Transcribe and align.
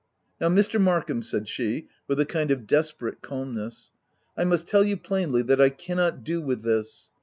«Now 0.41 0.47
Mr. 0.49 0.81
Markham," 0.81 1.21
said 1.21 1.47
she, 1.47 1.87
with 2.07 2.19
a 2.19 2.25
kind 2.25 2.49
of 2.49 2.65
desperate 2.65 3.21
calmness," 3.21 3.91
I 4.35 4.43
must 4.45 4.67
tell 4.67 4.83
you 4.83 4.97
plainly* 4.97 5.43
that 5.43 5.61
I 5.61 5.69
cannot 5.69 6.23
do 6.23 6.41
with 6.41 6.63
this. 6.63 7.13